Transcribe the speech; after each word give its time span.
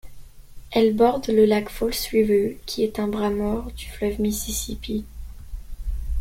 Elle 0.71 0.95
borde 0.95 1.27
le 1.29 1.45
lac 1.45 1.69
False 1.69 2.07
River 2.07 2.59
qui 2.65 2.83
est 2.83 2.97
un 2.97 3.07
bras-mort 3.07 3.71
du 3.73 3.85
fleuve 3.85 4.19
Mississippi. 4.19 5.05